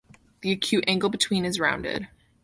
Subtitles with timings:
[0.41, 2.07] The acute angle between is rounded.